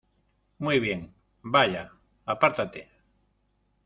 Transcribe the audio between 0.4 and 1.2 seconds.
Muy bien.